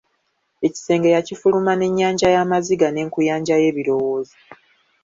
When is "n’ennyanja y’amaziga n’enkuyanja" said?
1.75-3.55